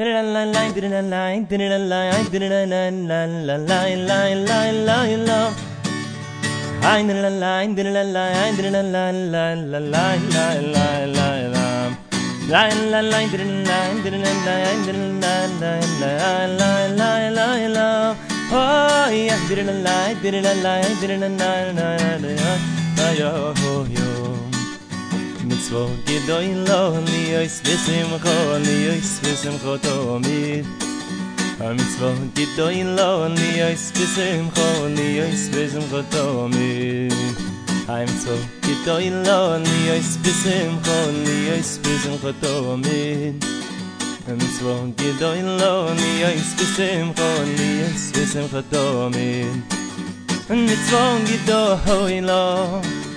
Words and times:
Oh 0.00 0.04
yeah, 0.04 0.72
did 0.72 0.84
it 0.84 0.92
a 0.92 1.02
lie, 1.02 1.40
did 1.42 1.60
it 1.60 1.72
a 1.72 1.78
lie, 1.82 2.22
did 2.30 2.40
it 2.40 2.52
a 2.52 2.66
lie, 20.62 20.84
oh, 21.90 23.10
yo, 23.18 23.52
oh, 23.56 23.86
yo. 23.90 24.17
so 25.70 25.86
geht 26.06 26.26
doch 26.26 26.40
in 26.40 26.64
lonely 26.66 27.36
eis 27.36 27.60
wissen 27.64 28.06
wir 28.10 28.18
kommen 28.18 28.62
eis 28.64 29.20
wissen 29.22 29.52
wir 29.62 29.78
kommen 29.78 30.22
mit 30.22 30.64
am 31.60 31.76
ich 31.76 31.92
so 31.98 32.10
geht 32.34 32.48
doch 32.56 32.70
in 32.70 32.96
lonely 32.96 33.62
eis 33.62 33.92
wissen 33.94 34.48
wir 34.50 34.52
kommen 34.56 34.96
eis 34.98 35.50
wissen 35.52 35.82
wir 35.90 36.02
kommen 36.10 36.48
mit 37.08 37.14
I'm 37.90 38.06
so 38.20 38.32
get 38.60 38.84
to 38.84 38.98
in 38.98 39.24
lonely 39.24 39.90
I 39.92 40.02
speak 40.02 40.36
him 40.44 40.78
only 40.86 41.48
I 41.50 41.62
speak 41.62 42.02
him 48.30 48.48
for 52.92 53.07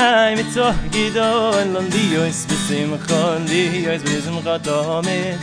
Ay 0.00 0.36
mit 0.36 0.46
so 0.54 0.72
gido 0.94 1.58
in 1.60 1.72
Londio 1.74 2.20
is 2.30 2.46
bisim 2.46 2.90
khon 3.06 3.40
di 3.50 3.62
is 3.92 4.00
bisim 4.04 4.36
khatame 4.46 5.36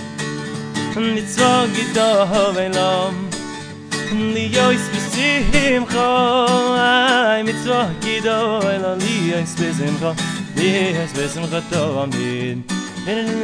mit 1.14 1.28
so 1.28 1.44
gido 1.76 2.10
in 2.66 2.72
Lom 2.72 3.16
ni 4.34 4.46
yo 4.48 4.70
is 4.70 4.86
bisim 4.94 5.84
khon 5.94 6.80
ay 6.80 7.44
mit 7.44 7.58
so 7.66 7.80
gido 8.00 8.38
in 8.74 8.82
Londio 8.86 9.38
is 9.46 9.54
bisim 9.62 9.94
khon 10.02 10.16
di 10.56 10.68
is 11.04 11.12
bisim 11.20 11.44
khatame 11.52 12.64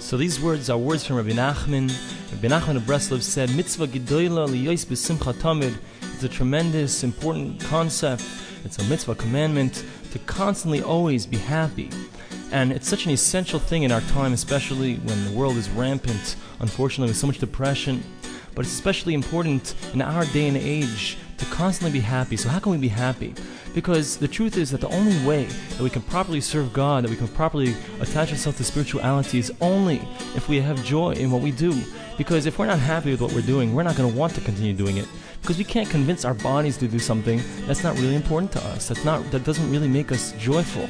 So 0.00 0.18
these 0.18 0.38
words 0.38 0.68
are 0.68 0.76
words 0.76 1.06
from 1.06 1.16
Rabbi 1.16 1.30
Nachman. 1.30 1.88
Rabbi 2.32 2.48
Nachman 2.48 2.76
of 2.76 2.82
Breslov 2.82 3.22
said, 3.22 3.48
Mitzvah 3.56 3.86
gedoyla 3.86 4.50
liyois 4.50 4.84
besimcha 4.84 5.32
tamid. 5.32 5.78
It's 6.12 6.24
a 6.24 6.28
tremendous, 6.28 7.02
important 7.02 7.58
concept. 7.62 8.22
It's 8.66 8.78
a 8.78 8.84
mitzvah 8.84 9.14
commandment 9.14 9.82
to 10.10 10.18
constantly 10.20 10.82
always 10.82 11.24
be 11.26 11.38
happy. 11.38 11.88
And 12.50 12.72
it's 12.72 12.88
such 12.88 13.04
an 13.04 13.10
essential 13.12 13.58
thing 13.58 13.82
in 13.82 13.92
our 13.92 14.00
time, 14.02 14.32
especially 14.32 14.94
when 14.96 15.22
the 15.26 15.32
world 15.32 15.56
is 15.58 15.68
rampant, 15.70 16.34
unfortunately, 16.60 17.10
with 17.10 17.18
so 17.18 17.26
much 17.26 17.38
depression. 17.38 18.02
But 18.54 18.64
it's 18.64 18.72
especially 18.72 19.12
important 19.12 19.74
in 19.92 20.00
our 20.00 20.24
day 20.26 20.48
and 20.48 20.56
age 20.56 21.18
to 21.36 21.44
constantly 21.46 21.92
be 21.98 22.02
happy. 22.02 22.38
So, 22.38 22.48
how 22.48 22.58
can 22.58 22.72
we 22.72 22.78
be 22.78 22.88
happy? 22.88 23.34
Because 23.74 24.16
the 24.16 24.26
truth 24.26 24.56
is 24.56 24.70
that 24.70 24.80
the 24.80 24.88
only 24.88 25.22
way 25.26 25.44
that 25.44 25.80
we 25.82 25.90
can 25.90 26.00
properly 26.02 26.40
serve 26.40 26.72
God, 26.72 27.04
that 27.04 27.10
we 27.10 27.18
can 27.18 27.28
properly 27.28 27.74
attach 28.00 28.30
ourselves 28.30 28.56
to 28.56 28.64
spirituality, 28.64 29.38
is 29.38 29.52
only 29.60 29.96
if 30.34 30.48
we 30.48 30.58
have 30.58 30.82
joy 30.82 31.10
in 31.12 31.30
what 31.30 31.42
we 31.42 31.50
do. 31.50 31.78
Because 32.16 32.46
if 32.46 32.58
we're 32.58 32.66
not 32.66 32.78
happy 32.78 33.10
with 33.10 33.20
what 33.20 33.32
we're 33.34 33.42
doing, 33.42 33.74
we're 33.74 33.82
not 33.82 33.94
going 33.94 34.10
to 34.10 34.18
want 34.18 34.34
to 34.36 34.40
continue 34.40 34.72
doing 34.72 34.96
it. 34.96 35.06
Because 35.42 35.58
we 35.58 35.64
can't 35.64 35.88
convince 35.90 36.24
our 36.24 36.34
bodies 36.34 36.78
to 36.78 36.88
do 36.88 36.98
something 36.98 37.42
that's 37.66 37.84
not 37.84 37.94
really 37.96 38.16
important 38.16 38.50
to 38.52 38.62
us, 38.68 38.88
that's 38.88 39.04
not, 39.04 39.30
that 39.32 39.44
doesn't 39.44 39.70
really 39.70 39.86
make 39.86 40.10
us 40.10 40.32
joyful 40.38 40.88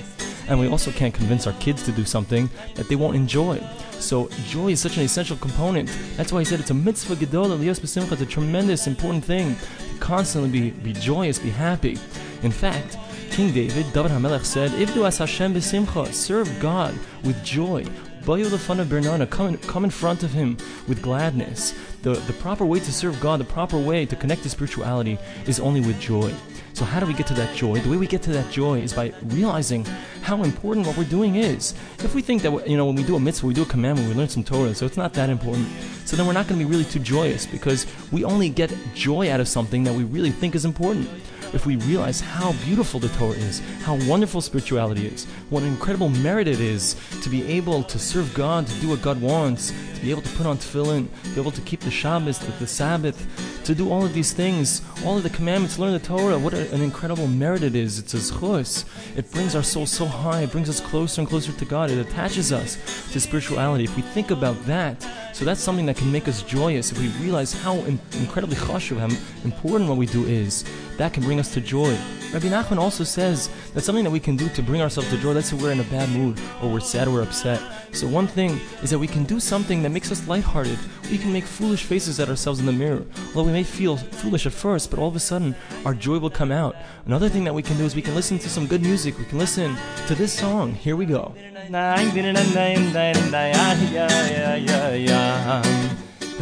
and 0.48 0.59
we 0.59 0.66
also 0.66 0.91
can't 0.91 1.14
convince 1.14 1.47
our 1.47 1.53
kids 1.54 1.82
to 1.84 1.92
do 1.92 2.04
something 2.04 2.48
that 2.75 2.88
they 2.88 2.97
won't 2.97 3.14
enjoy. 3.14 3.60
So 3.92 4.28
joy 4.47 4.69
is 4.69 4.81
such 4.81 4.97
an 4.97 5.03
essential 5.04 5.36
component. 5.36 5.91
That's 6.16 6.32
why 6.32 6.41
he 6.41 6.44
said 6.44 6.60
it's 6.60 6.70
a 6.70 6.75
mitzvah 6.75 7.16
gedola 7.16 7.59
lios 7.59 7.78
b'simcha. 7.81 8.12
It's 8.12 8.22
a 8.22 8.26
tremendous, 8.26 8.87
important 8.87 9.25
thing 9.25 9.54
to 9.56 9.98
constantly 10.00 10.50
be, 10.50 10.70
be 10.70 10.92
joyous, 10.94 11.38
be 11.38 11.50
happy. 11.50 11.98
In 12.42 12.50
fact, 12.50 12.97
King 13.31 13.53
David, 13.53 13.87
David 13.92 14.10
HaMelech 14.12 14.44
said, 14.44 14.70
Ivdu 14.72 15.06
as 15.06 15.19
Hashem 15.19 15.54
b'simcha, 15.54 16.12
serve 16.12 16.50
God 16.60 16.94
with 17.22 17.42
joy. 17.44 17.84
Bayu 18.28 18.44
of 18.52 18.88
Bernana, 18.90 19.26
come, 19.30 19.56
come 19.56 19.84
in 19.84 19.90
front 19.90 20.22
of 20.22 20.30
him 20.30 20.58
with 20.86 21.00
gladness. 21.00 21.72
The, 22.02 22.10
the 22.12 22.34
proper 22.34 22.66
way 22.66 22.78
to 22.78 22.92
serve 22.92 23.18
God, 23.20 23.40
the 23.40 23.44
proper 23.44 23.78
way 23.78 24.04
to 24.04 24.14
connect 24.14 24.42
to 24.42 24.50
spirituality 24.50 25.16
is 25.46 25.58
only 25.58 25.80
with 25.80 25.98
joy. 25.98 26.34
So, 26.74 26.84
how 26.84 27.00
do 27.00 27.06
we 27.06 27.14
get 27.14 27.26
to 27.28 27.34
that 27.34 27.56
joy? 27.56 27.78
The 27.80 27.88
way 27.88 27.96
we 27.96 28.06
get 28.06 28.20
to 28.24 28.30
that 28.32 28.52
joy 28.52 28.80
is 28.82 28.92
by 28.92 29.14
realizing 29.28 29.86
how 30.20 30.42
important 30.44 30.86
what 30.86 30.98
we're 30.98 31.04
doing 31.18 31.36
is. 31.36 31.72
If 32.00 32.14
we 32.14 32.20
think 32.20 32.42
that, 32.42 32.68
you 32.68 32.76
know, 32.76 32.84
when 32.84 32.96
we 32.96 33.02
do 33.02 33.16
a 33.16 33.20
mitzvah, 33.20 33.46
we 33.46 33.54
do 33.54 33.62
a 33.62 33.64
commandment, 33.64 34.06
we 34.10 34.14
learn 34.14 34.28
some 34.28 34.44
Torah, 34.44 34.74
so 34.74 34.84
it's 34.84 34.98
not 34.98 35.14
that 35.14 35.30
important, 35.30 35.66
so 36.04 36.14
then 36.14 36.26
we're 36.26 36.34
not 36.34 36.46
going 36.48 36.60
to 36.60 36.66
be 36.66 36.70
really 36.70 36.84
too 36.84 37.00
joyous 37.00 37.46
because 37.46 37.86
we 38.12 38.24
only 38.24 38.50
get 38.50 38.70
joy 38.94 39.31
out 39.32 39.40
of 39.40 39.48
something 39.48 39.84
that 39.84 39.94
we 39.94 40.04
really 40.04 40.31
think 40.32 40.54
is 40.54 40.66
important 40.66 41.08
if 41.54 41.66
we 41.66 41.76
realize 41.76 42.20
how 42.20 42.52
beautiful 42.64 43.00
the 43.00 43.08
Torah 43.10 43.36
is, 43.36 43.62
how 43.82 43.94
wonderful 44.08 44.40
spirituality 44.40 45.06
is, 45.06 45.24
what 45.50 45.62
an 45.62 45.68
incredible 45.68 46.08
merit 46.08 46.48
it 46.48 46.60
is 46.60 46.96
to 47.22 47.28
be 47.28 47.42
able 47.46 47.82
to 47.84 47.98
serve 47.98 48.32
God, 48.34 48.66
to 48.66 48.80
do 48.80 48.88
what 48.88 49.02
God 49.02 49.20
wants, 49.20 49.72
to 49.94 50.00
be 50.00 50.10
able 50.10 50.22
to 50.22 50.30
put 50.36 50.46
on 50.46 50.58
tefillin, 50.58 51.06
to 51.24 51.28
be 51.34 51.40
able 51.40 51.50
to 51.50 51.60
keep 51.62 51.80
the 51.80 51.90
Shabbos, 51.90 52.38
the, 52.38 52.52
the 52.52 52.66
Sabbath, 52.66 53.60
to 53.64 53.74
do 53.74 53.90
all 53.90 54.04
of 54.04 54.14
these 54.14 54.32
things, 54.32 54.82
all 55.04 55.16
of 55.16 55.22
the 55.22 55.30
commandments, 55.30 55.78
learn 55.78 55.92
the 55.92 55.98
Torah, 55.98 56.38
what 56.38 56.54
an 56.54 56.80
incredible 56.80 57.26
merit 57.26 57.62
it 57.62 57.74
is. 57.76 57.98
It's 57.98 58.14
a 58.14 58.18
zchus. 58.18 58.84
It 59.16 59.30
brings 59.30 59.54
our 59.54 59.62
soul 59.62 59.86
so 59.86 60.06
high, 60.06 60.42
it 60.42 60.52
brings 60.52 60.68
us 60.68 60.80
closer 60.80 61.20
and 61.20 61.28
closer 61.28 61.52
to 61.52 61.64
God, 61.64 61.90
it 61.90 61.98
attaches 61.98 62.52
us 62.52 62.76
to 63.12 63.20
spirituality. 63.20 63.84
If 63.84 63.96
we 63.96 64.02
think 64.02 64.30
about 64.30 64.60
that, 64.66 65.06
so 65.34 65.44
that's 65.44 65.60
something 65.60 65.86
that 65.86 65.96
can 65.96 66.10
make 66.10 66.26
us 66.28 66.42
joyous. 66.42 66.90
If 66.90 66.98
we 66.98 67.08
realize 67.24 67.52
how 67.52 67.76
in- 67.80 68.00
incredibly 68.14 68.56
chashuv, 68.56 68.98
how 68.98 69.14
important 69.44 69.88
what 69.88 69.98
we 69.98 70.06
do 70.06 70.24
is, 70.24 70.64
that 70.96 71.12
can 71.12 71.22
bring 71.22 71.38
bring 71.38 71.46
us 71.46 71.55
to 71.55 71.61
joy. 71.61 71.96
Rabbi 72.32 72.49
Nachman 72.49 72.79
also 72.79 73.05
says 73.05 73.49
that 73.73 73.82
something 73.82 74.02
that 74.02 74.11
we 74.11 74.19
can 74.19 74.35
do 74.35 74.49
to 74.50 74.61
bring 74.61 74.82
ourselves 74.82 75.08
to 75.11 75.17
joy, 75.19 75.32
let's 75.35 75.50
say 75.50 75.56
we're 75.56 75.70
in 75.70 75.79
a 75.79 75.85
bad 75.85 76.08
mood, 76.11 76.37
or 76.61 76.69
we're 76.69 76.81
sad, 76.81 77.06
or 77.06 77.12
we're 77.12 77.23
upset. 77.23 77.62
So 77.94 78.08
one 78.08 78.26
thing 78.26 78.58
is 78.82 78.90
that 78.90 78.99
we 78.99 79.06
can 79.06 79.23
do 79.23 79.38
something 79.38 79.81
that 79.85 79.90
makes 79.90 80.11
us 80.11 80.26
lighthearted. 80.26 80.76
We 81.12 81.17
can 81.17 81.32
make 81.32 81.44
foolish 81.44 81.85
faces 81.85 82.19
at 82.19 82.29
ourselves 82.29 82.58
in 82.58 82.67
the 82.67 82.73
mirror. 82.73 83.05
Although 83.29 83.44
we 83.46 83.52
may 83.52 83.62
feel 83.62 83.96
foolish 83.96 84.46
at 84.46 84.52
first, 84.52 84.90
but 84.90 84.99
all 84.99 85.06
of 85.06 85.14
a 85.14 85.20
sudden 85.20 85.55
our 85.85 85.94
joy 85.94 86.19
will 86.19 86.29
come 86.31 86.50
out. 86.50 86.75
Another 87.06 87.29
thing 87.29 87.44
that 87.44 87.55
we 87.55 87.62
can 87.62 87.76
do 87.79 87.84
is 87.84 87.94
we 87.94 88.02
can 88.02 88.17
listen 88.17 88.37
to 88.41 88.49
some 88.50 88.67
good 88.67 88.82
music. 88.82 89.17
We 89.17 89.25
can 89.25 89.38
listen 89.38 89.76
to 90.08 90.17
this 90.17 90.32
song. 90.32 90.75
Here 90.75 90.96
we 90.96 91.06
go. 91.06 91.34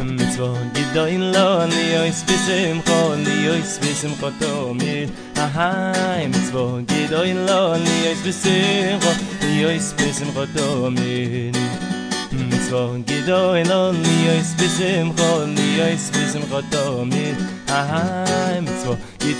mit 0.03 0.33
zwon 0.33 0.71
git 0.73 0.95
lo 0.95 1.65
ni 1.65 1.97
oi 1.99 2.11
spisem 2.11 2.81
kho 2.85 3.15
ni 3.15 3.49
oi 3.49 3.61
spisem 3.63 4.11
kho 4.21 4.29
to 4.39 4.73
mi 4.73 5.07
aha 5.35 5.93
mit 6.25 6.45
zwon 6.51 6.85
git 6.85 7.11
lo 7.11 7.75
ni 7.75 8.07
oi 8.07 8.15
spisem 8.21 8.99
kho 9.01 9.11
ni 9.47 9.65
oi 9.65 9.79
spisem 9.79 10.31
kho 10.35 10.45
to 10.55 10.89
mi 10.91 11.51
mit 12.31 12.61
zwon 12.69 13.03
lo 13.29 13.91
ni 13.93 14.29
oi 14.29 14.41
spisem 14.51 15.13
kho 15.17 15.45
ni 15.45 15.67
oi 15.81 15.97
to 16.71 17.05
mi 17.05 17.35
aha 17.69 18.25